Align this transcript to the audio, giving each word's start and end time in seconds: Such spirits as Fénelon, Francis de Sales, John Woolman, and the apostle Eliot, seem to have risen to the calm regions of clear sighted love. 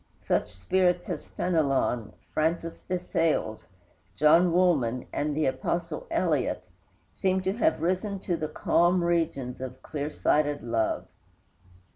Such 0.21 0.51
spirits 0.51 1.07
as 1.11 1.27
Fénelon, 1.29 2.11
Francis 2.33 2.81
de 2.81 2.97
Sales, 2.97 3.67
John 4.15 4.51
Woolman, 4.51 5.05
and 5.13 5.37
the 5.37 5.45
apostle 5.45 6.07
Eliot, 6.09 6.63
seem 7.11 7.43
to 7.43 7.53
have 7.53 7.83
risen 7.83 8.17
to 8.21 8.35
the 8.35 8.47
calm 8.49 9.03
regions 9.03 9.61
of 9.61 9.83
clear 9.83 10.09
sighted 10.09 10.63
love. 10.63 11.05